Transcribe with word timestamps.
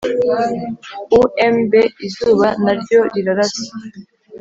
Umb 1.47 1.71
izuba 2.07 2.47
na 2.63 2.71
ryo 2.79 2.99
rirarasa 3.13 3.67